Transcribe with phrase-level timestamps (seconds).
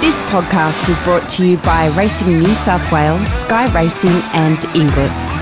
[0.00, 5.36] This podcast is brought to you by Racing New South Wales, Sky Racing, and Inglis.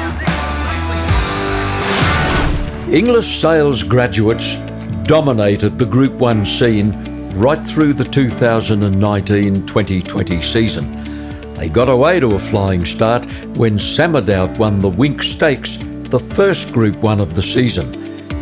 [2.93, 4.57] Inglis sales graduates
[5.05, 6.91] dominated the Group 1 scene
[7.35, 11.55] right through the 2019 2020 season.
[11.55, 15.77] They got away to a flying start when Samadoubt won the Winx Stakes,
[16.11, 17.87] the first Group 1 of the season.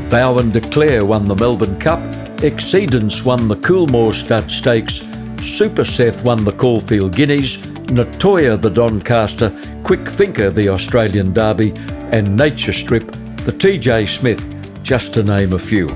[0.08, 2.00] Vow and Declare won the Melbourne Cup,
[2.38, 5.02] Exceedance won the Coolmore Stud Stakes,
[5.46, 9.50] Super Seth won the Caulfield Guineas, Nettoyer the Doncaster,
[9.84, 11.72] Quick Thinker the Australian Derby,
[12.10, 13.06] and Nature Strip
[13.44, 14.42] the TJ Smith,
[14.82, 15.88] just to name a few.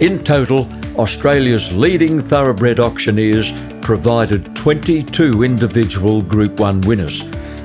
[0.00, 0.68] In total,
[0.98, 7.22] Australia's leading thoroughbred auctioneers provided 22 individual Group 1 winners.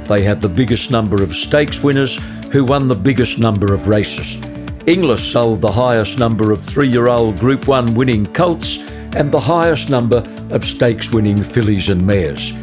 [0.08, 2.18] They had the biggest number of stakes winners
[2.52, 4.38] who won the biggest number of races.
[4.86, 8.78] Inglis sold the highest number of three year old Group 1 winning colts
[9.16, 12.54] and the highest number of stakes winning fillies and mares.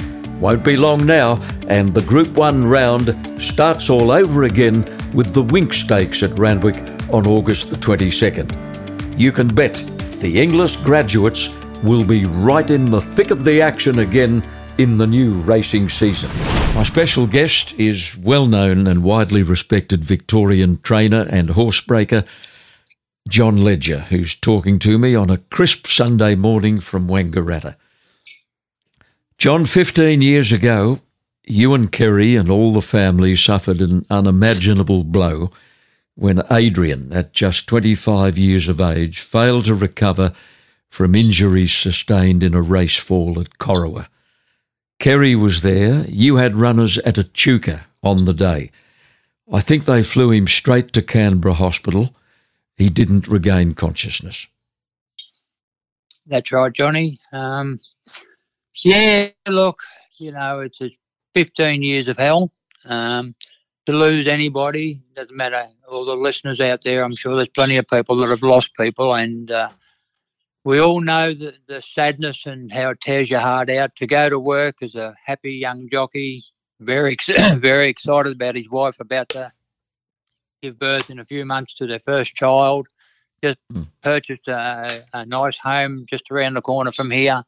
[0.40, 4.82] Won't be long now, and the Group 1 round starts all over again
[5.14, 6.76] with the Winx Stakes at Randwick
[7.12, 9.18] on August the 22nd.
[9.18, 9.74] You can bet
[10.20, 11.48] the Inglis graduates
[11.82, 14.42] will be right in the thick of the action again
[14.78, 16.30] in the new racing season.
[16.74, 22.26] My special guest is well known and widely respected Victorian trainer and horsebreaker,
[23.28, 27.76] John Ledger, who's talking to me on a crisp Sunday morning from Wangaratta.
[29.38, 31.00] John, 15 years ago,
[31.44, 35.50] you and Kerry and all the family suffered an unimaginable blow
[36.14, 40.32] when Adrian, at just 25 years of age, failed to recover
[40.88, 44.08] from injuries sustained in a race fall at Corowa.
[44.98, 46.04] Kerry was there.
[46.08, 48.70] You had runners at Echuca on the day.
[49.52, 52.14] I think they flew him straight to Canberra Hospital.
[52.76, 54.46] He didn't regain consciousness.
[56.26, 57.20] That's right, Johnny.
[57.32, 57.78] Um,
[58.82, 59.80] yeah, look,
[60.18, 60.90] you know, it's a
[61.34, 62.50] 15 years of hell.
[62.84, 63.34] Um,
[63.86, 65.68] to lose anybody, doesn't matter.
[65.88, 69.14] All the listeners out there, I'm sure there's plenty of people that have lost people,
[69.14, 69.70] and uh,
[70.64, 73.96] we all know the, the sadness and how it tears your heart out.
[73.96, 76.44] To go to work as a happy young jockey,
[76.80, 77.16] very
[77.56, 79.50] very excited about his wife about to
[80.62, 82.86] give birth in a few months to their first child.
[83.42, 83.86] Just mm.
[84.02, 87.42] purchased a, a nice home just around the corner from here.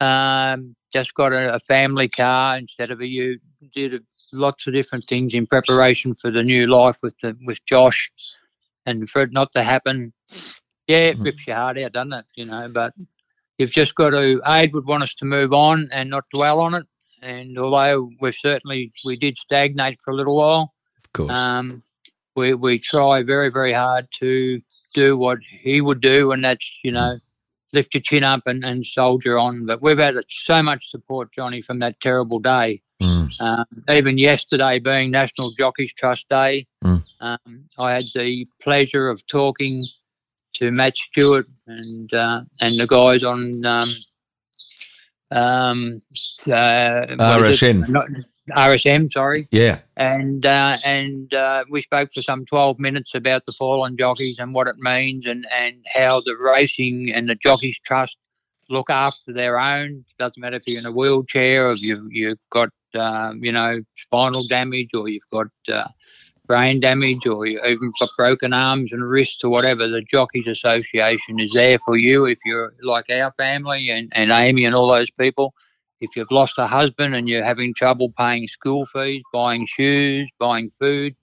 [0.00, 3.38] Um, just got a, a, family car instead of a you
[3.74, 4.02] did
[4.32, 8.10] lots of different things in preparation for the new life with the with Josh,
[8.86, 10.14] and for it not to happen,
[10.88, 11.24] yeah, it mm-hmm.
[11.24, 12.24] rips your heart out, doesn't it?
[12.34, 12.94] You know, but
[13.58, 14.40] you've just got to.
[14.46, 16.86] Aid would want us to move on and not dwell on it.
[17.22, 20.72] And although we've certainly we did stagnate for a little while,
[21.04, 21.82] of course, um,
[22.36, 24.60] we we try very very hard to
[24.94, 27.18] do what he would do, and that's you know
[27.72, 29.66] lift your chin up and, and soldier on.
[29.66, 32.82] But we've had so much support, Johnny, from that terrible day.
[33.00, 33.30] Mm.
[33.40, 37.02] Um, even yesterday, being National Jockeys Trust Day, mm.
[37.20, 39.86] um, I had the pleasure of talking
[40.54, 43.94] to Matt Stewart and uh, and the guys on um,
[45.30, 46.02] um,
[46.46, 48.24] uh, RSN.
[48.52, 49.48] RSM, sorry.
[49.50, 49.80] Yeah.
[49.96, 54.54] And uh, and uh, we spoke for some 12 minutes about the fallen jockeys and
[54.54, 58.16] what it means and, and how the racing and the jockeys trust
[58.68, 60.04] look after their own.
[60.08, 63.52] It doesn't matter if you're in a wheelchair or if you've, you've got, uh, you
[63.52, 65.88] know, spinal damage or you've got uh,
[66.46, 69.86] brain damage or you even got broken arms and wrists or whatever.
[69.86, 74.64] The Jockeys Association is there for you if you're like our family and, and Amy
[74.64, 75.54] and all those people
[76.00, 80.70] if you've lost a husband and you're having trouble paying school fees, buying shoes, buying
[80.70, 81.14] food,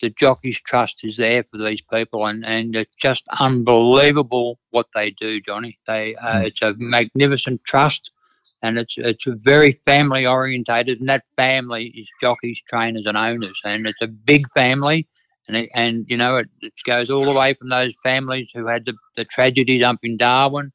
[0.00, 5.10] the Jockeys Trust is there for these people, and, and it's just unbelievable what they
[5.10, 5.78] do, Johnny.
[5.86, 6.46] They uh, mm.
[6.46, 8.16] it's a magnificent trust,
[8.62, 13.86] and it's it's very family orientated, and that family is jockeys, trainers, and owners, and
[13.86, 15.06] it's a big family.
[15.48, 18.66] And, it, and you know it, it goes all the way from those families who
[18.66, 20.70] had the, the tragedies up in Darwin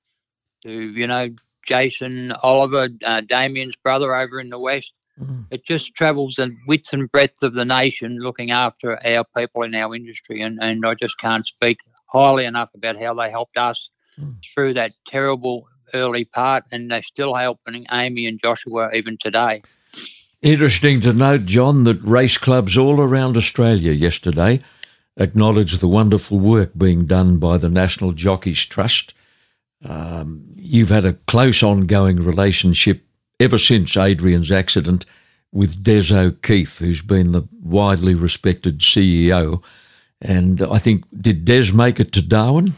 [0.63, 1.29] to you know
[1.65, 4.93] Jason Oliver, uh, Damien's brother over in the West.
[5.19, 5.45] Mm.
[5.51, 9.73] It just travels the width and breadth of the nation looking after our people in
[9.75, 10.41] our industry.
[10.41, 11.77] And, and I just can't speak
[12.07, 13.89] highly enough about how they helped us
[14.19, 14.35] mm.
[14.53, 16.65] through that terrible early part.
[16.71, 19.61] And they're still helping Amy and Joshua even today.
[20.41, 24.61] Interesting to note, John, that race clubs all around Australia yesterday
[25.17, 29.14] acknowledged the wonderful work being done by the National Jockeys Trust
[29.87, 33.05] um, you've had a close ongoing relationship
[33.39, 35.05] ever since Adrian's accident
[35.51, 39.63] with Des O'Keefe, who's been the widely respected CEO.
[40.21, 42.73] And I think, did Des make it to Darwin?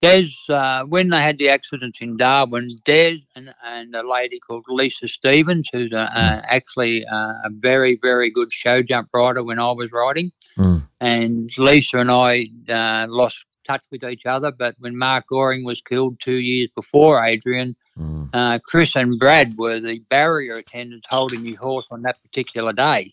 [0.00, 4.64] Des, uh, when they had the accidents in Darwin, Des and, and a lady called
[4.68, 9.72] Lisa Stevens, who's a, uh, actually a very, very good show jump rider when I
[9.72, 10.30] was riding.
[10.58, 10.86] Mm.
[11.00, 14.52] And Lisa and I uh, lost touch with each other.
[14.52, 18.28] But when Mark Goring was killed two years before Adrian, Mm.
[18.32, 23.12] uh, Chris and Brad were the barrier attendants holding the horse on that particular day.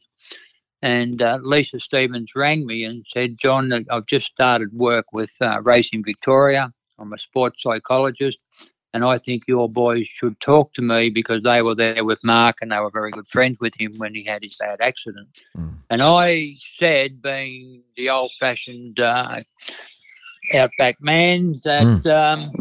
[0.82, 5.62] And uh, Lisa Stevens rang me and said, John, I've just started work with uh,
[5.62, 6.74] Racing Victoria.
[6.98, 8.40] I'm a sports psychologist.
[8.94, 12.58] And I think your boys should talk to me because they were there with Mark
[12.62, 15.30] and they were very good friends with him when he had his bad accident.
[15.56, 15.76] Mm.
[15.90, 19.42] And I said, being the old fashioned uh,
[20.56, 22.52] outback man, that um,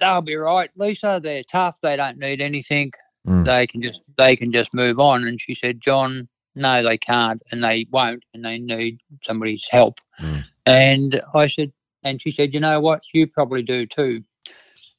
[0.00, 1.20] they'll be right, Lisa.
[1.22, 1.80] They're tough.
[1.80, 2.92] They don't need anything.
[3.26, 3.44] Mm.
[3.44, 5.24] They can just they can just move on.
[5.24, 10.00] And she said, John, no, they can't, and they won't, and they need somebody's help.
[10.20, 10.44] Mm.
[10.66, 11.72] And I said,
[12.02, 14.22] and she said, you know what, you probably do too.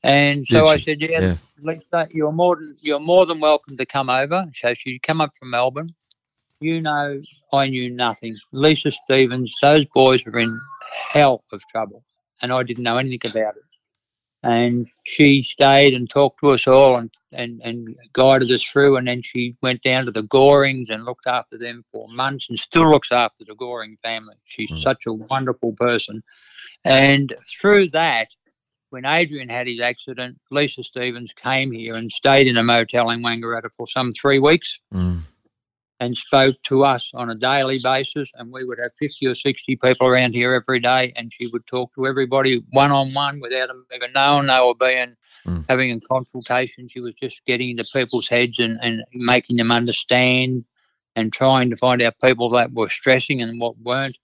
[0.03, 0.83] And so Did I she?
[0.83, 1.35] said, yeah, Yeah.
[1.61, 4.45] Lisa, you're more than you're more than welcome to come over.
[4.53, 5.93] So she'd come up from Melbourne.
[6.59, 7.21] You know,
[7.53, 8.35] I knew nothing.
[8.51, 10.59] Lisa Stevens, those boys were in
[11.09, 12.03] hell of trouble,
[12.41, 13.63] and I didn't know anything about it.
[14.43, 18.97] And she stayed and talked to us all and, and, and guided us through.
[18.97, 22.57] And then she went down to the Gorings and looked after them for months and
[22.57, 24.35] still looks after the Goring family.
[24.45, 24.81] She's Mm.
[24.81, 26.23] such a wonderful person.
[26.85, 28.29] And through that,
[28.91, 33.21] when Adrian had his accident, Lisa Stevens came here and stayed in a motel in
[33.21, 35.19] Wangaratta for some three weeks Mm.
[35.99, 38.29] And spoke to us on a daily basis.
[38.35, 41.13] And we would have 50 or 60 people around here every day.
[41.15, 44.75] And she would talk to everybody one on one without them even knowing they were
[44.75, 45.15] being
[45.45, 45.65] Mm.
[45.69, 46.89] having a consultation.
[46.89, 50.65] She was just getting into people's heads and, and making them understand
[51.15, 54.17] and trying to find out people that were stressing and what weren't.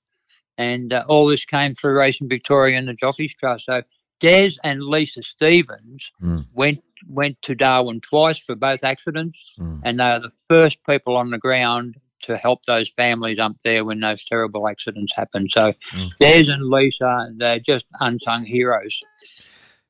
[0.58, 3.66] And uh, all this came through Racing Victoria and the Jockeys Trust.
[3.66, 3.82] So
[4.24, 6.46] Des and Lisa Stevens Mm.
[6.54, 9.82] went went to Darwin twice for both accidents Mm.
[9.84, 13.84] and they are the first people on the ground to help those families up there
[13.84, 15.50] when those terrible accidents happen.
[15.50, 16.10] So Mm.
[16.22, 19.02] Des and Lisa, they're just unsung heroes.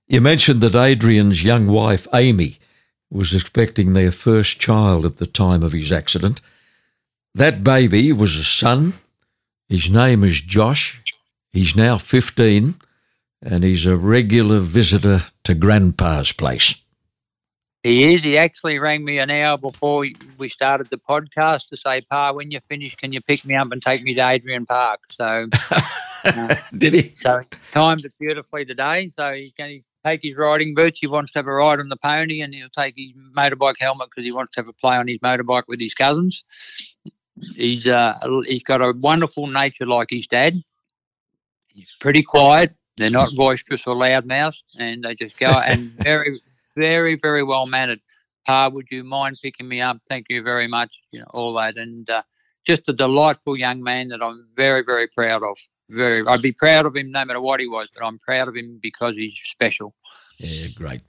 [0.08, 2.58] You mentioned that Adrian's young wife, Amy,
[3.12, 6.42] was expecting their first child at the time of his accident.
[7.36, 8.94] That baby was a son.
[9.70, 11.00] His name is Josh.
[11.52, 12.76] He's now 15
[13.46, 16.76] and he's a regular visitor to Grandpa's place.
[17.84, 18.24] He is.
[18.24, 20.06] He actually rang me an hour before
[20.38, 23.72] we started the podcast to say, Pa, when you're finished, can you pick me up
[23.72, 25.02] and take me to Adrian Park?
[25.12, 25.48] So,
[26.78, 27.12] Did he?
[27.16, 29.10] so he timed it beautifully today.
[29.10, 31.00] So he's going to take his riding boots.
[31.00, 34.10] He wants to have a ride on the pony, and he'll take his motorbike helmet
[34.10, 36.46] because he wants to have a play on his motorbike with his cousins.
[37.56, 40.54] He's uh, he's got a wonderful nature like his dad.
[41.68, 42.74] He's pretty quiet.
[42.98, 46.42] They're not boisterous or loudmouth, and they just go and very,
[46.76, 48.00] very, very well mannered.
[48.46, 50.00] Pa, would you mind picking me up?
[50.08, 51.02] Thank you very much.
[51.12, 52.24] You know all that, and uh,
[52.66, 55.58] just a delightful young man that I'm very, very proud of.
[55.90, 58.56] Very, I'd be proud of him no matter what he was, but I'm proud of
[58.56, 59.94] him because he's special.
[60.38, 61.02] Yeah, great.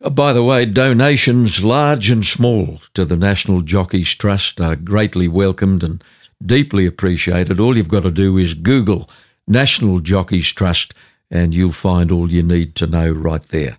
[0.00, 5.28] Uh, By the way, donations large and small to the National Jockeys Trust are greatly
[5.28, 6.02] welcomed and
[6.44, 7.60] deeply appreciated.
[7.60, 9.08] All you've got to do is Google
[9.46, 10.94] National Jockeys Trust
[11.30, 13.78] and you'll find all you need to know right there.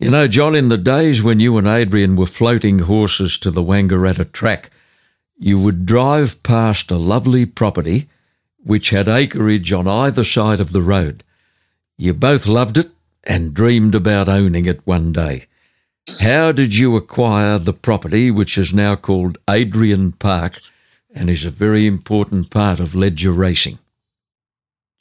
[0.00, 3.62] You know, John, in the days when you and Adrian were floating horses to the
[3.62, 4.70] Wangaratta track,
[5.38, 8.08] you would drive past a lovely property
[8.64, 11.22] which had acreage on either side of the road.
[11.98, 12.90] You both loved it
[13.24, 15.46] and dreamed about owning it one day.
[16.20, 20.60] How did you acquire the property, which is now called Adrian Park
[21.14, 23.78] and is a very important part of Ledger Racing?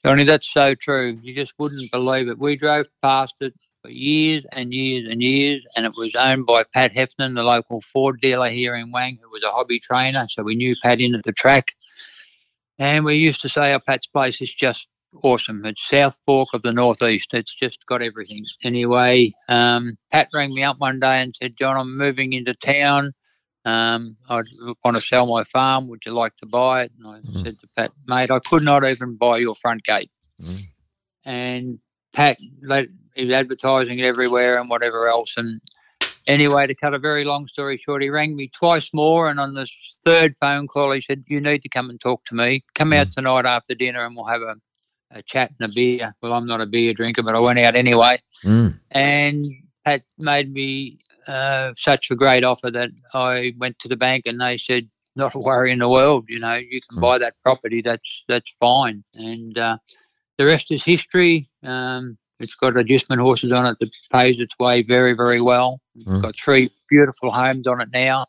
[0.05, 1.17] Johnny, that's so true.
[1.21, 2.37] You just wouldn't believe it.
[2.37, 6.63] We drove past it for years and years and years, and it was owned by
[6.73, 10.27] Pat Heffernan, the local Ford dealer here in Wang, who was a hobby trainer.
[10.29, 11.71] So we knew Pat in at the track.
[12.79, 14.89] And we used to say, oh, Pat's place is just
[15.21, 15.65] awesome.
[15.65, 17.33] It's South Fork of the Northeast.
[17.33, 18.43] It's just got everything.
[18.63, 23.13] Anyway, um, Pat rang me up one day and said, John, I'm moving into town.
[23.65, 24.41] Um, I
[24.83, 25.87] want to sell my farm.
[25.87, 26.91] Would you like to buy it?
[26.97, 27.43] And I Mhm.
[27.43, 30.11] said to Pat, mate, I could not even buy your front gate.
[30.41, 30.59] Mhm.
[31.25, 31.79] And
[32.11, 35.35] Pat, let, he was advertising it everywhere and whatever else.
[35.37, 35.61] And
[36.27, 39.29] anyway, to cut a very long story short, he rang me twice more.
[39.29, 39.67] And on the
[40.05, 42.63] third phone call, he said, You need to come and talk to me.
[42.75, 44.55] Come out tonight after dinner and we'll have a,
[45.11, 46.13] a chat and a beer.
[46.21, 48.77] Well, I'm not a beer drinker, but I went out anyway Mm.
[48.91, 49.45] and
[49.85, 54.39] Pat made me uh, such a great offer that I went to the bank and
[54.39, 56.25] they said, "Not a worry in the world.
[56.29, 57.01] You know, you can Mm.
[57.01, 57.81] buy that property.
[57.81, 59.77] That's that's fine." And uh,
[60.37, 61.47] the rest is history.
[61.63, 65.79] Um, It's got agistment horses on it that pays its way very, very well.
[65.95, 66.21] It's Mm.
[66.21, 68.25] got three beautiful homes on it now.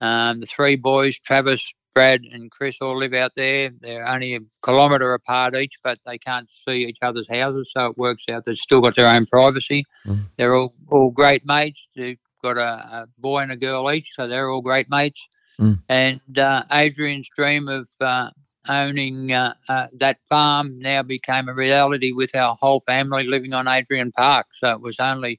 [0.00, 3.70] Um, the three boys, Travis, Brad, and Chris, all live out there.
[3.80, 7.96] They're only a kilometre apart each, but they can't see each other's houses, so it
[7.96, 8.44] works out.
[8.44, 9.84] They've still got their own privacy.
[10.04, 10.24] Mm.
[10.36, 11.88] They're all, all great mates.
[11.96, 15.22] They've got a, a boy and a girl each, so they're all great mates.
[15.60, 15.78] Mm.
[15.88, 18.30] And uh, Adrian's dream of uh,
[18.68, 23.68] owning uh, uh, that farm now became a reality with our whole family living on
[23.68, 24.46] Adrian Park.
[24.60, 25.38] So it was only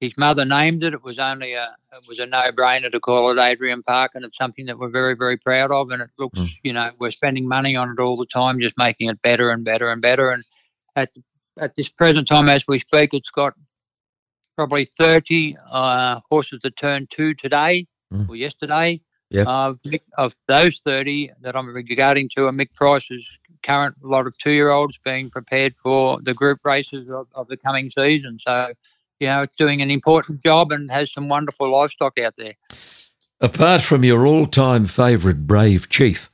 [0.00, 0.92] his mother named it.
[0.92, 4.24] It was only a it was a no brainer to call it Adrian Park, and
[4.24, 5.90] it's something that we're very very proud of.
[5.90, 6.50] And it looks, Mm.
[6.62, 9.64] you know, we're spending money on it all the time, just making it better and
[9.64, 10.30] better and better.
[10.30, 10.44] And
[10.94, 11.10] at
[11.58, 13.54] at this present time, as we speak, it's got
[14.56, 18.28] probably 30 uh, horses that turned two today Mm.
[18.28, 19.00] or yesterday.
[19.30, 19.46] Yep.
[19.48, 19.80] Of,
[20.16, 23.26] of those 30 that I'm regarding to are Mick Price's
[23.64, 27.56] current lot of two year olds being prepared for the group races of, of the
[27.56, 28.38] coming season.
[28.38, 28.72] So,
[29.18, 32.54] you know, it's doing an important job and has some wonderful livestock out there.
[33.40, 36.30] Apart from your all time favourite Brave Chief,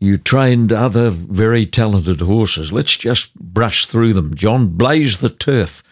[0.00, 2.72] you trained other very talented horses.
[2.72, 4.34] Let's just brush through them.
[4.34, 5.82] John Blaze the Turf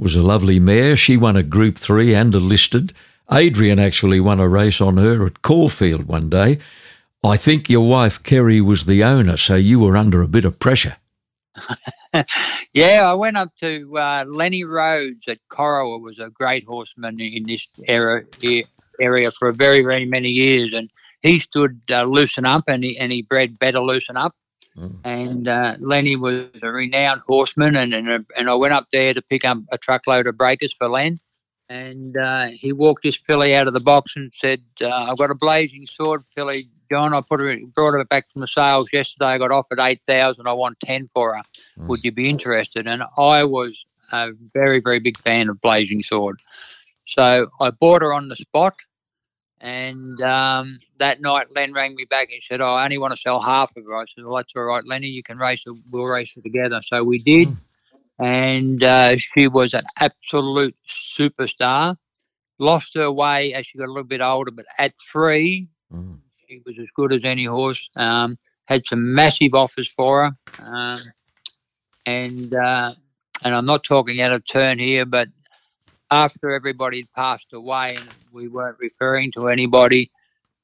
[0.00, 0.96] was a lovely mare.
[0.96, 2.92] She won a Group 3 and a listed.
[3.30, 6.58] Adrian actually won a race on her at Caulfield one day.
[7.22, 10.58] I think your wife Kerry was the owner, so you were under a bit of
[10.58, 10.96] pressure.
[12.72, 17.44] yeah, I went up to uh, Lenny Rhodes at Corowa, was a great horseman in
[17.44, 18.24] this era,
[18.98, 20.72] area for a very, very many years.
[20.72, 20.90] And
[21.22, 24.34] he stood uh, loosen up and he, and he bred better loosen up.
[24.80, 25.00] Mm.
[25.04, 29.20] And uh, Lenny was a renowned horseman, and and, and I went up there to
[29.20, 31.20] pick up a truckload of breakers for Len.
[31.68, 35.30] And uh, he walked this filly out of the box and said, uh, "I've got
[35.30, 37.14] a blazing sword filly, John.
[37.14, 39.26] I put her, brought her back from the sales yesterday.
[39.26, 40.46] I got offered eight thousand.
[40.46, 41.42] I want ten for her.
[41.78, 41.86] Mm.
[41.88, 46.40] Would you be interested?" And I was a very, very big fan of Blazing Sword,
[47.06, 48.74] so I bought her on the spot.
[49.60, 53.20] And um, that night, Len rang me back and said, oh, "I only want to
[53.20, 55.08] sell half of her." I said, "Well, that's all right, Lenny.
[55.08, 55.72] You can race her.
[55.90, 57.56] We'll race her together." So we did, Mm.
[58.18, 61.96] and uh, she was an absolute superstar.
[62.58, 66.20] Lost her way as she got a little bit older, but at three, Mm.
[66.48, 67.88] she was as good as any horse.
[67.96, 71.00] Um, had some massive offers for her, um,
[72.06, 72.94] and uh,
[73.44, 75.28] and I'm not talking out of turn here, but
[76.10, 80.10] after everybody had passed away and we weren't referring to anybody,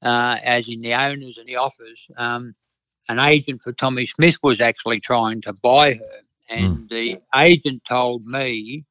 [0.03, 2.55] uh, as in the owners and the offers, um,
[3.09, 8.25] an agent for Tommy Smith was actually trying to buy her, and the agent told
[8.25, 8.85] me.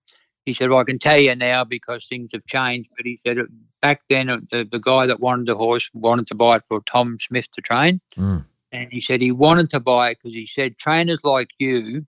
[0.46, 2.92] He said, well, I can tell you now because things have changed.
[2.96, 3.38] But he said,
[3.82, 6.82] back then, uh, the, the guy that wanted the horse wanted to buy it for
[6.82, 8.00] Tom Smith to train.
[8.16, 8.46] Mm.
[8.72, 12.06] And he said he wanted to buy it because he said, trainers like you,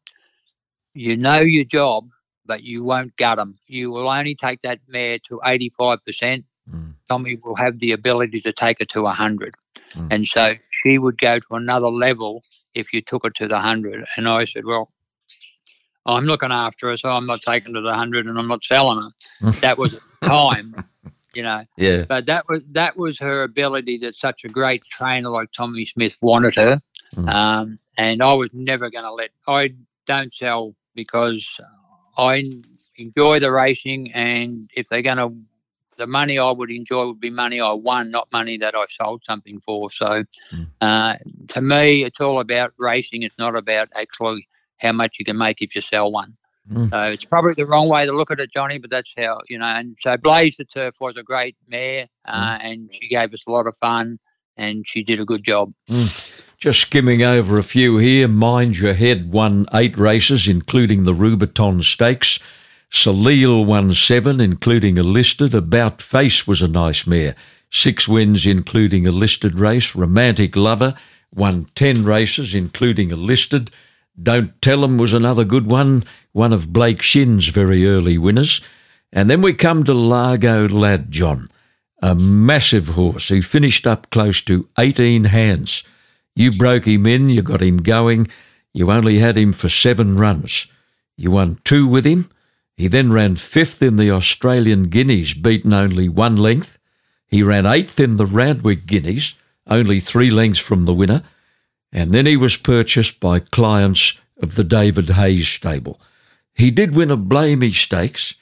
[0.93, 2.09] you know your job,
[2.47, 3.55] but you won't gut them.
[3.67, 6.43] You will only take that mare to 85%.
[6.71, 6.93] Mm.
[7.07, 9.53] Tommy will have the ability to take it to 100.
[9.93, 10.07] Mm.
[10.11, 12.41] And so she would go to another level
[12.73, 14.05] if you took her to the 100.
[14.15, 14.91] And I said, well,
[16.05, 18.63] I'm looking after her, so I'm not taking her to the 100 and I'm not
[18.63, 19.01] selling
[19.41, 19.51] her.
[19.61, 20.75] that was time,
[21.33, 21.65] you know.
[21.77, 22.05] Yeah.
[22.07, 26.17] But that was that was her ability that such a great trainer like Tommy Smith
[26.21, 26.81] wanted her.
[27.15, 27.29] Mm.
[27.29, 29.73] Um, and I was never going to let, I
[30.05, 31.59] don't sell because
[32.17, 32.43] I
[32.97, 34.11] enjoy the racing.
[34.13, 35.35] And if they're going to,
[35.97, 39.23] the money I would enjoy would be money I won, not money that I sold
[39.25, 39.89] something for.
[39.91, 40.67] So Mm.
[40.81, 41.15] uh,
[41.49, 43.23] to me, it's all about racing.
[43.23, 44.47] It's not about actually
[44.79, 46.35] how much you can make if you sell one.
[46.71, 46.89] Mm.
[46.89, 49.57] So it's probably the wrong way to look at it, Johnny, but that's how, you
[49.57, 49.65] know.
[49.65, 53.51] And so Blaze the Turf was a great mare uh, and she gave us a
[53.51, 54.19] lot of fun
[54.57, 55.71] and she did a good job.
[56.57, 58.27] Just skimming over a few here.
[58.27, 62.39] Mind Your Head won eight races, including the Rubiton Stakes.
[62.91, 65.53] Salil won seven, including a listed.
[65.53, 67.35] About Face was a nice mare.
[67.69, 69.93] Six wins, including a listed race.
[69.93, 70.95] Romantic Lover
[71.31, 73.69] won ten races, including a listed.
[74.19, 78.61] Don't Tell 'em was another good one, one of Blake Shin's very early winners.
[79.13, 81.49] And then we come to Largo Lad John,
[82.01, 85.83] a massive horse who finished up close to 18 hands.
[86.37, 88.27] You broke him in, you got him going,
[88.71, 90.67] you only had him for seven runs.
[91.15, 92.29] You won two with him.
[92.75, 96.77] He then ran fifth in the Australian Guineas, beaten only one length.
[97.25, 99.33] He ran eighth in the Randwick Guineas,
[99.65, 101.23] only three lengths from the winner.
[101.91, 105.99] And then he was purchased by clients of the David Hayes stable.
[106.53, 108.35] He did win a Blamey Stakes,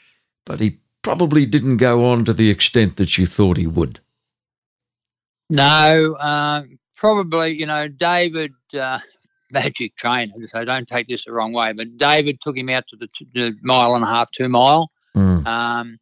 [0.46, 4.02] but he probably didn't go on to the extent that you thought he would.
[5.50, 6.64] No, uh,
[6.96, 9.00] probably, you know, David, uh,
[9.52, 11.72] magic trainer, so don't take this the wrong way.
[11.74, 14.92] But David took him out to the, t- the mile and a half, two mile.
[15.16, 15.46] Mm.
[15.46, 15.98] Um,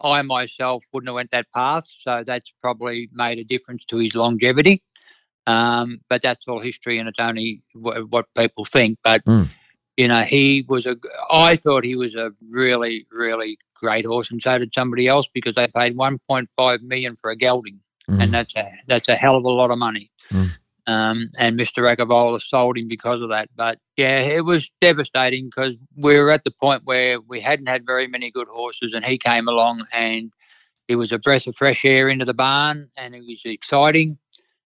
[0.00, 4.14] I myself wouldn't have went that path, so that's probably made a difference to his
[4.14, 4.82] longevity.
[5.46, 8.98] Um, but that's all history, and it's only w- what people think.
[9.02, 9.48] But Mm.
[9.96, 10.96] you know, he was a.
[11.30, 15.54] I thought he was a really, really great horse, and so did somebody else because
[15.54, 18.22] they paid 1.5 million for a gelding, Mm.
[18.22, 20.10] and that's a that's a hell of a lot of money.
[20.30, 20.50] Mm.
[20.86, 21.82] Um, and Mr.
[21.82, 23.48] Racavola sold him because of that.
[23.56, 27.86] But yeah, it was devastating because we were at the point where we hadn't had
[27.86, 30.30] very many good horses, and he came along and
[30.86, 34.18] he was a breath of fresh air into the barn, and it was exciting.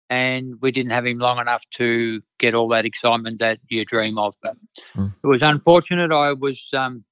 [0.09, 4.19] And we didn't have him long enough to get all that excitement that you dream
[4.19, 4.35] of.
[4.43, 4.57] But
[4.97, 5.15] Mm.
[5.23, 6.11] it was unfortunate.
[6.11, 7.05] I was um,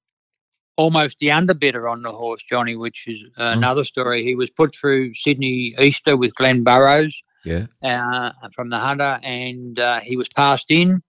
[0.76, 4.25] almost the underbidder on the horse, Johnny, which is another story.
[4.25, 7.23] He was put through Sydney Easter with Glenn Burrows
[7.82, 8.30] Yeah.
[8.42, 11.02] uh, from the Hunter, and uh, he was passed in.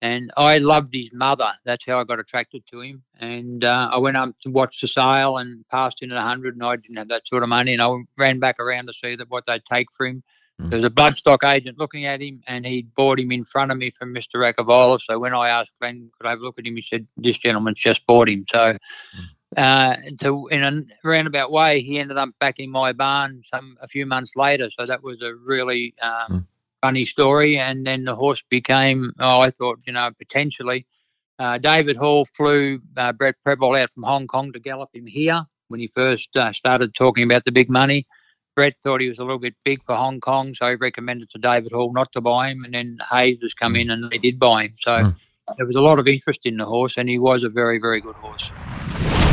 [0.00, 1.50] And I loved his mother.
[1.64, 3.02] That's how I got attracted to him.
[3.18, 6.62] And uh, I went up to watch the sale and passed in at 100, and
[6.62, 7.72] I didn't have that sort of money.
[7.72, 10.22] And I ran back around to see that what they'd take for him.
[10.60, 10.70] Mm.
[10.70, 13.78] There was a bloodstock agent looking at him, and he bought him in front of
[13.78, 14.36] me from Mr.
[14.36, 15.00] Racavola.
[15.00, 17.38] So when I asked Glenn, could I have a look at him, he said, This
[17.38, 18.44] gentleman's just bought him.
[18.48, 18.76] So
[19.58, 23.88] uh, to, in a roundabout way, he ended up back in my barn some a
[23.88, 24.70] few months later.
[24.70, 26.46] So that was a really um, Mm.
[26.82, 27.58] funny story.
[27.58, 30.86] And then the horse became, oh, I thought, you know, potentially.
[31.38, 35.44] Uh, David Hall flew uh, Brett Prebble out from Hong Kong to gallop him here
[35.68, 38.06] when he first uh, started talking about the big money.
[38.56, 41.38] Brett thought he was a little bit big for Hong Kong, so he recommended to
[41.38, 42.64] David Hall not to buy him.
[42.64, 44.74] And then Hayes has come in and they did buy him.
[44.80, 45.16] So Mm.
[45.56, 48.00] there was a lot of interest in the horse, and he was a very, very
[48.00, 48.52] good horse.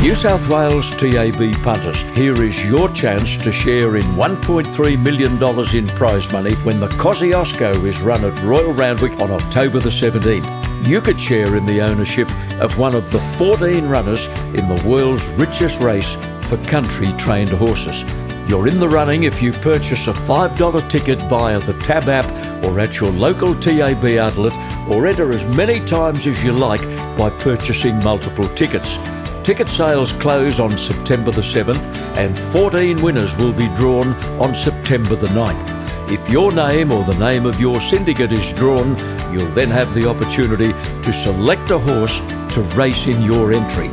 [0.06, 5.32] New South Wales TAB punters, here is your chance to share in $1.3 million
[5.76, 10.86] in prize money when the Kosciuszko is run at Royal Randwick on October the 17th.
[10.86, 15.26] You could share in the ownership of one of the 14 runners in the world's
[15.30, 18.04] richest race for country trained horses.
[18.48, 22.78] You're in the running if you purchase a $5 ticket via the Tab app or
[22.78, 24.54] at your local TAB outlet
[24.88, 26.84] or enter as many times as you like
[27.18, 29.00] by purchasing multiple tickets.
[29.46, 31.80] Ticket sales close on September the 7th
[32.16, 34.08] and 14 winners will be drawn
[34.40, 36.10] on September the 9th.
[36.10, 38.98] If your name or the name of your syndicate is drawn,
[39.32, 42.18] you'll then have the opportunity to select a horse
[42.54, 43.86] to race in your entry.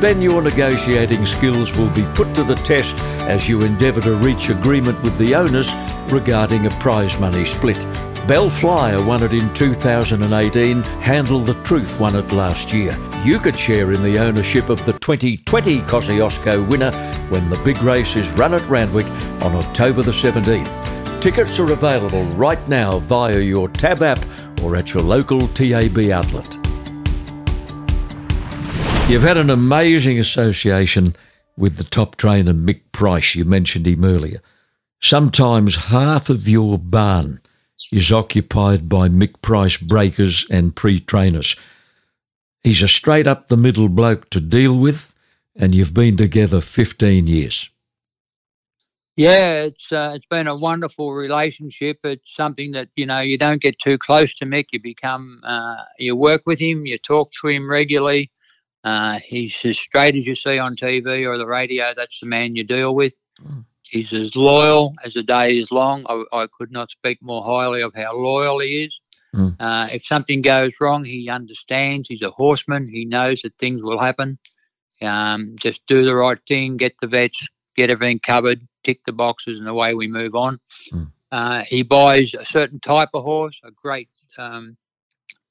[0.00, 4.48] Then your negotiating skills will be put to the test as you endeavour to reach
[4.48, 5.72] agreement with the owners
[6.10, 7.86] regarding a prize money split.
[8.28, 12.94] Belflyer won it in 2018, Handle the Truth won it last year.
[13.24, 16.92] You could share in the ownership of the 2020 Kosciuszko winner
[17.30, 19.06] when the big race is run at Randwick
[19.42, 21.22] on October the 17th.
[21.22, 24.22] Tickets are available right now via your Tab app
[24.62, 26.54] or at your local TAB outlet.
[29.08, 31.16] You've had an amazing association
[31.56, 33.34] with the top trainer Mick Price.
[33.34, 34.42] You mentioned him earlier.
[35.00, 37.40] Sometimes half of your barn
[37.90, 41.56] is occupied by Mick Price breakers and pre trainers.
[42.62, 45.14] He's a straight up the middle bloke to deal with,
[45.56, 47.70] and you've been together 15 years.
[49.16, 51.98] Yeah, it's uh, it's been a wonderful relationship.
[52.04, 54.66] It's something that you know you don't get too close to Mick.
[54.70, 58.30] You become uh, you work with him, you talk to him regularly.
[58.84, 61.92] Uh, he's as straight as you see on TV or the radio.
[61.96, 63.20] That's the man you deal with.
[63.44, 63.64] Mm.
[63.88, 66.04] He's as loyal as the day is long.
[66.08, 69.00] I, I could not speak more highly of how loyal he is.
[69.34, 69.56] Mm.
[69.58, 72.08] Uh, if something goes wrong, he understands.
[72.08, 72.88] He's a horseman.
[72.88, 74.38] He knows that things will happen.
[75.02, 79.58] Um, just do the right thing, get the vets, get everything covered, tick the boxes,
[79.58, 80.58] and away we move on.
[80.92, 81.12] Mm.
[81.30, 84.76] Uh, he buys a certain type of horse, a great um,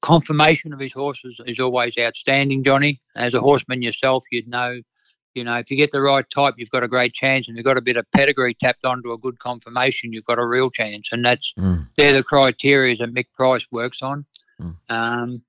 [0.02, 2.98] conformation of his horses is always outstanding, Johnny.
[3.14, 4.80] As a horseman yourself, you'd know,
[5.38, 7.64] you know, if you get the right type, you've got a great chance, and you've
[7.64, 11.10] got a bit of pedigree tapped onto a good conformation, you've got a real chance,
[11.12, 11.88] and that's Mm.
[11.96, 14.26] they're the criteria that Mick Price works on.
[14.60, 14.74] Mm.
[14.90, 15.42] Um,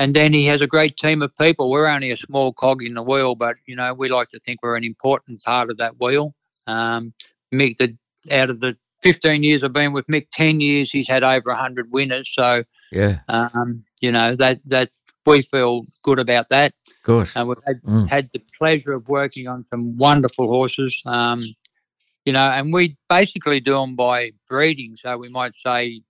[0.00, 1.70] and then he has a great team of people.
[1.70, 4.58] We're only a small cog in the wheel, but you know we like to think
[4.62, 6.34] we're an important part of that wheel.
[6.66, 7.14] Um,
[7.54, 7.96] Mick, the,
[8.30, 11.92] out of the 15 years I've been with Mick, 10 years he's had over 100
[11.92, 12.28] winners.
[12.32, 14.90] So Yeah, um, you know that that
[15.24, 16.72] we feel good about that.
[17.08, 17.32] Course.
[17.34, 18.08] And we've had, Mm.
[18.08, 21.02] had the pleasure of working on some wonderful horses.
[21.06, 21.42] Um,
[22.24, 24.96] you know, and we basically do them by breeding.
[24.96, 26.02] So we might say,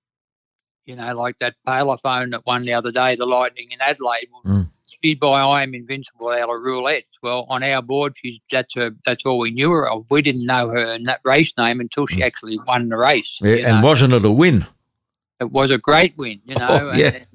[0.85, 4.29] you know, like that Palaphone that won the other day, the Lightning in Adelaide.
[4.33, 4.71] well, Mm.
[5.05, 7.05] She's by I am invincible out of roulette.
[7.23, 8.91] Well, on our board, she's that's her.
[9.07, 10.11] That's all we knew her of.
[10.11, 12.25] We didn't know her race name until she Mm.
[12.27, 13.39] actually won the race.
[13.41, 13.87] Yeah, and know.
[13.87, 14.67] wasn't it a win?
[15.41, 16.41] it was a great win.
[16.47, 17.11] You know, Oh, yeah.
[17.15, 17.27] and,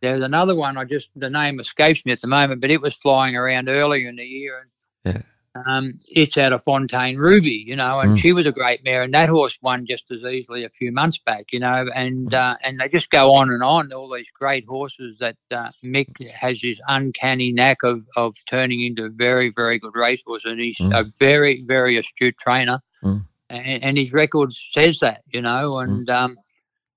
[0.00, 0.76] There's another one.
[0.76, 4.08] I just the name escapes me at the moment, but it was flying around earlier
[4.08, 4.70] in the year, and
[5.14, 5.22] Yeah.
[5.66, 8.18] um, it's out of Fontaine Ruby, you know, and Mm.
[8.18, 11.18] she was a great mare, and that horse won just as easily a few months
[11.18, 13.90] back, you know, and uh, and they just go on and on.
[13.92, 19.08] All these great horses that uh, Mick has this uncanny knack of of turning into
[19.08, 20.92] very very good racehorse, and he's Mm.
[20.92, 23.24] a very very astute trainer, Mm.
[23.48, 26.36] and, and his record says that, you know, and um,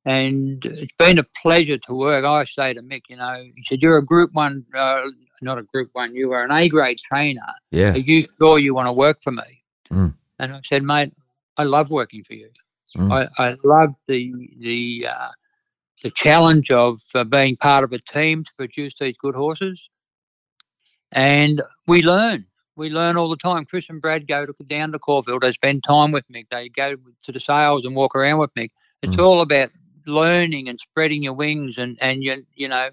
[0.06, 2.26] and it's been a pleasure to work.
[2.26, 5.04] I say to Mick, you know, he said, "You're a Group One, uh,
[5.42, 6.16] not a Group One.
[6.16, 7.42] You are an A grade trainer.
[7.72, 7.94] Yeah.
[7.94, 10.14] Are you sure you want to work for me?" Mm.
[10.40, 11.14] And I said, "Mate,
[11.58, 12.50] I love working for you.
[12.98, 13.12] Mm.
[13.38, 15.30] I, I love the the uh,
[16.04, 19.90] the challenge of uh, being part of a team to produce these good horses,
[21.12, 23.66] and we learn." We learn all the time.
[23.66, 25.42] Chris and Brad go to, down to Caulfield.
[25.42, 26.46] They spend time with Mick.
[26.50, 28.70] They go to the sales and walk around with Mick.
[29.02, 29.26] It's Mm.
[29.26, 29.70] all about
[30.10, 32.90] learning and spreading your wings and and you you know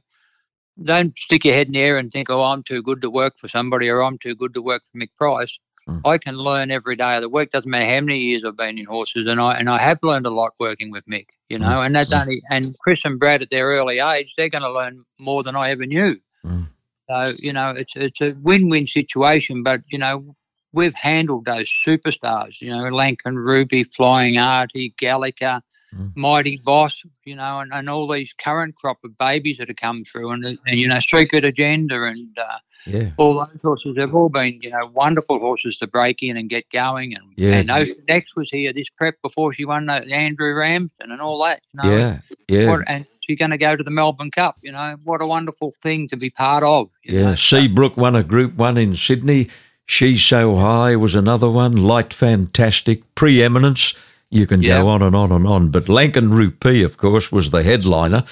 [0.83, 3.37] don't stick your head in the air and think oh i'm too good to work
[3.39, 6.03] for somebody or i'm too good to work for mick price Mm.
[6.05, 8.77] i can learn every day of the week doesn't matter how many years i've been
[8.79, 11.81] in horses and i and i have learned a lot working with mick you know
[11.81, 12.21] and that's Mm.
[12.23, 15.55] only and chris and brad at their early age they're going to learn more than
[15.55, 16.67] i ever knew Mm.
[17.09, 20.35] so you know it's it's a win-win situation but you know
[20.73, 25.63] we've handled those superstars you know Lankan Rupee flying artie gallica
[25.97, 26.13] Mm.
[26.17, 30.05] mighty boss, you know, and, and all these current crop of babies that have come
[30.05, 33.11] through, and, and you know, Secret Agenda and uh, Yeah.
[33.17, 33.95] all those horses.
[33.97, 37.15] They've all been, you know, wonderful horses to break in and get going.
[37.15, 37.55] And, Yeah.
[37.55, 41.43] and Ocean X was here this prep before she won the Andrew Ramsden and all
[41.45, 41.63] that.
[41.73, 42.19] You know, Yeah.
[42.49, 42.71] Yeah.
[42.71, 44.57] What, and she's going to go to the Melbourne Cup.
[44.63, 46.91] You know, what a wonderful thing to be part of.
[47.05, 47.35] Yeah, know.
[47.35, 49.49] Seabrook won a Group One in Sydney.
[49.89, 51.77] She's so high was another one.
[51.77, 53.95] Light, fantastic, preeminence.
[54.31, 54.83] You can Yeah.
[54.83, 55.71] go on and on and on.
[55.71, 58.25] But Lankan Rupee, of course, was the headliner.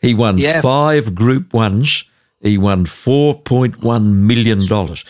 [0.00, 0.60] He won Yeah.
[0.60, 2.04] five Group Ones.
[2.40, 5.04] He won four point one million dollars.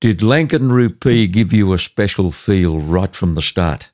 [0.00, 3.90] Did Lankan Rupee give you a special feel right from the start?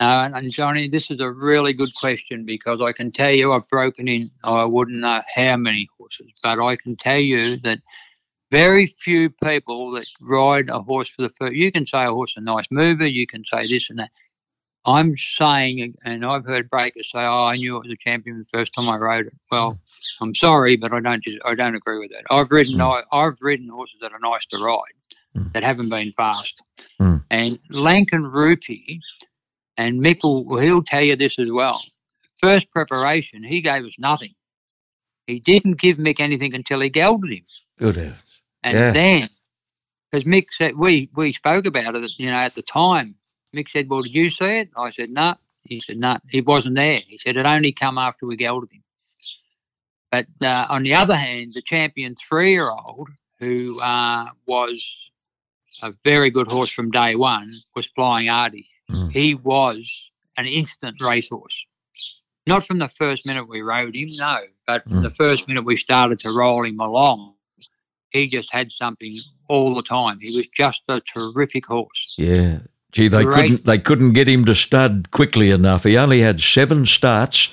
[0.00, 3.52] Uh, no, and, Johnny, this is a really good question because I can tell you
[3.52, 7.80] I've broken in, I wouldn't know how many horses, but I can tell you that
[8.50, 12.32] very few people that ride a horse for the first, you can say a horse
[12.32, 14.10] is a nice mover, you can say this and that.
[14.84, 18.44] I'm saying, and I've heard breakers say, "Oh, I knew it was a champion the
[18.58, 19.78] first time I rode it." Well,
[20.20, 22.24] I'm sorry, but I don't just, I don't agree with that.
[22.30, 24.80] I've ridden I, I've ridden horses that are nice to ride,
[25.36, 25.52] Mm.
[25.54, 26.62] that haven't been fast.
[27.00, 27.24] Mm.
[27.30, 29.00] And Lankan Rupee
[29.78, 31.82] and Mick will he'll tell you this as well.
[32.40, 34.34] First preparation, he gave us nothing.
[35.28, 37.44] He didn't give Mick anything until he gelded him,
[37.78, 38.18] Good heavens.
[38.64, 38.90] and Yeah.
[38.90, 39.28] then
[40.10, 43.14] because Mick said we we spoke about it, you know, at the time.
[43.54, 45.34] Mick said, "Well, did you see it?" I said, "No."
[45.64, 48.82] He said, "No, he wasn't there." He said, "It only come after we gelded him."
[50.10, 55.10] But uh, on the other hand, the champion three-year-old, who uh, was
[55.82, 58.68] a very good horse from day one, was Flying Artie.
[58.90, 59.10] Mm.
[59.10, 61.64] He was an instant racehorse.
[62.46, 65.02] Not from the first minute we rode him, no, but from Mm.
[65.04, 67.34] the first minute we started to roll him along,
[68.10, 70.18] he just had something all the time.
[70.20, 72.14] He was just a terrific horse.
[72.18, 72.58] Yeah.
[72.92, 73.34] Gee, they Great.
[73.34, 75.84] couldn't they couldn't get him to stud quickly enough.
[75.84, 77.48] He only had seven starts.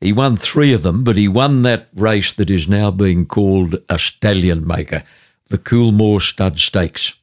[0.00, 3.76] He won three of them, but he won that race that is now being called
[3.88, 5.02] a stallion maker,
[5.48, 7.14] the Coolmore Stud Stakes.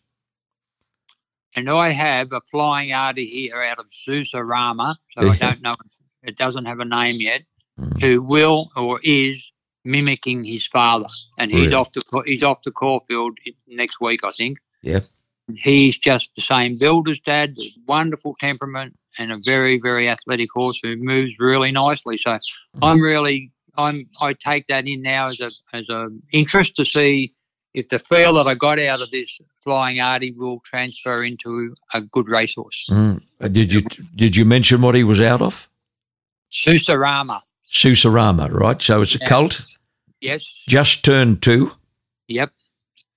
[1.55, 4.45] And I have a flying artie here out of Zusa
[5.11, 5.75] so I don't know,
[6.21, 7.43] it doesn't have a name yet,
[7.79, 8.01] Mm.
[8.01, 9.51] who will or is
[9.83, 11.07] mimicking his father.
[11.37, 11.73] And he's Really?
[11.73, 14.59] off to he's off to Caulfield next week, I think.
[14.81, 15.05] Yep.
[15.53, 17.53] He's just the same build as dad,
[17.87, 22.17] wonderful temperament and a very, very athletic horse who moves really nicely.
[22.17, 22.37] So
[22.81, 27.29] I'm really I'm I take that in now as a as a interest to see
[27.73, 32.01] if the feel that I got out of this flying artie will transfer into a
[32.01, 32.87] good racehorse.
[32.89, 33.21] Mm.
[33.41, 33.81] Uh, Did you
[34.15, 35.69] did you mention what he was out of?
[36.51, 37.41] Susarama.
[37.71, 38.81] Susarama, right?
[38.81, 39.27] So it's a Yeah.
[39.27, 39.61] cult,
[40.21, 40.63] Yes.
[40.67, 41.73] just turned two.
[42.29, 42.51] Yep.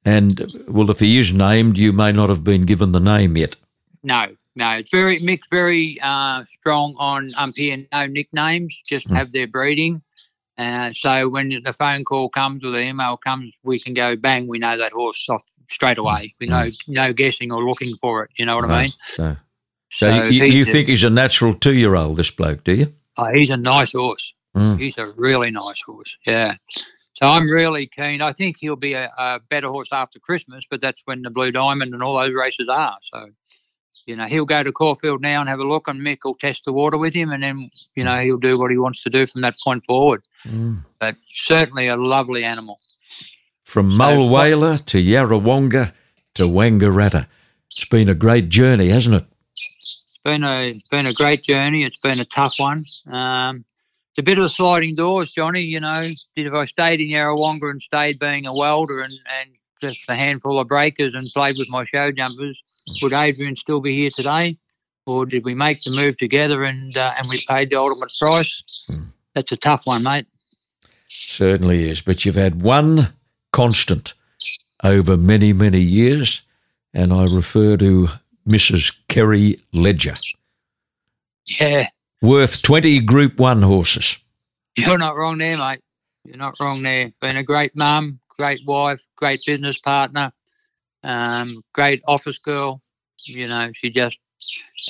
[0.04, 3.56] And, well, if he is named, you may not have been given the name yet.
[4.02, 4.26] No.
[4.56, 4.70] No.
[4.70, 8.80] It's very Mick's very uh, strong on um here no nicknames.
[8.86, 9.16] Just Mm.
[9.16, 10.02] have their breeding.
[10.56, 14.48] Uh, so when the phone call comes or the email comes, we can go bang.
[14.48, 16.34] We know that horse off straight away.
[16.40, 18.30] We know no guessing or looking for it.
[18.36, 18.92] You know what I mean?
[19.06, 19.36] So,
[19.90, 22.74] so, you, he's you a- think he's a natural two year old, this bloke, do
[22.74, 22.92] you?
[23.16, 24.32] Oh, he's a nice horse.
[24.56, 24.80] Mm.
[24.80, 26.16] He's a really nice horse.
[26.26, 26.56] Yeah.
[27.20, 28.22] So I'm really keen.
[28.22, 31.50] I think he'll be a, a better horse after Christmas, but that's when the Blue
[31.50, 32.96] Diamond and all those races are.
[33.02, 33.30] So,
[34.06, 36.64] you know, he'll go to Caulfield now and have a look, and Mick will test
[36.64, 39.26] the water with him, and then you know he'll do what he wants to do
[39.26, 40.22] from that point forward.
[40.44, 40.84] Mm.
[41.00, 42.78] But certainly a lovely animal.
[43.64, 45.92] From So- Mulwala to Yarrawonga
[46.34, 47.26] to Wangaratta.
[47.66, 49.26] It's been a great journey, hasn't it?
[49.56, 51.82] It's been a been a great journey.
[51.84, 52.80] It's been a tough one.
[53.12, 53.64] Um,
[54.18, 55.60] it's a bit of a sliding doors, Johnny.
[55.60, 59.50] You know, did if I stayed in Yarrawonga and stayed being a welder and, and
[59.80, 62.60] just a handful of breakers and played with my show jumpers,
[63.00, 64.58] would Adrian still be here today,
[65.06, 68.84] or did we make the move together and uh, and we paid the ultimate price?
[69.34, 70.26] That's a tough one, mate.
[71.06, 72.00] Certainly is.
[72.00, 73.12] But you've had one
[73.52, 74.14] constant
[74.82, 76.42] over many, many years,
[76.92, 78.08] and I refer to
[78.48, 78.92] Mrs.
[79.06, 80.14] Kerry Ledger,
[81.46, 81.86] Yeah,
[82.22, 84.16] worth 20 Group 1 horses.
[84.76, 85.80] you're not wrong there, mate.
[86.24, 87.12] You're not wrong there.
[87.20, 90.32] Been a great mum, great wife, great business partner,
[91.02, 92.82] um, great office girl.
[93.24, 94.18] You know, she just,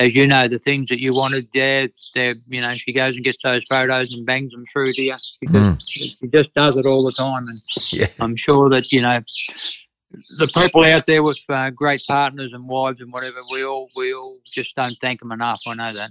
[0.00, 3.24] as you know, the things that you wanted there, there, you know, she goes and
[3.24, 5.14] gets those photos and bangs them through to you.
[5.16, 7.46] She just, she just does it all the time.
[7.46, 7.58] And
[7.92, 8.06] Yeah.
[8.20, 9.20] I'm sure that, you know,
[10.10, 14.12] the people out there with uh, great partners and wives and whatever, we all, we
[14.12, 15.60] all just don't thank them enough.
[15.66, 16.10] I know that.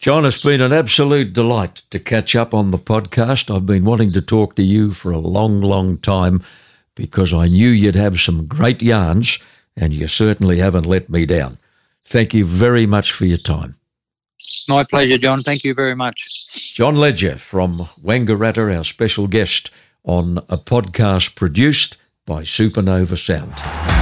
[0.00, 3.54] John, it's been an absolute delight to catch up on the podcast.
[3.54, 6.42] I've been wanting to talk to you for a long, long time
[6.94, 9.38] because I knew you'd have some great yarns,
[9.76, 11.58] and you certainly haven't let me down.
[12.02, 13.74] Thank you very much for your time.
[14.68, 15.40] My pleasure, John.
[15.40, 16.46] Thank you very much.
[16.72, 19.70] John Ledger from Wangaratta, our special guest
[20.04, 23.99] on a podcast produced by Supernova Sound.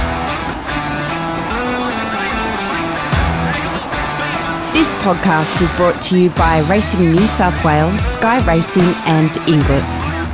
[4.79, 10.28] This podcast is brought to you by Racing New South Wales, Sky Racing, and Inglis.